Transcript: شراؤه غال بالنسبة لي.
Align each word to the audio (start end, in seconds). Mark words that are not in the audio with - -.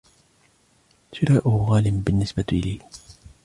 شراؤه 1.13 1.57
غال 1.67 1.91
بالنسبة 1.91 2.45
لي. 2.51 2.79